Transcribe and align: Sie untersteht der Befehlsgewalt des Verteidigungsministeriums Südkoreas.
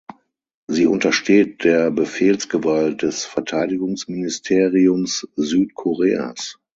Sie 0.65 0.87
untersteht 0.87 1.63
der 1.63 1.91
Befehlsgewalt 1.91 3.03
des 3.03 3.25
Verteidigungsministeriums 3.25 5.29
Südkoreas. 5.35 6.57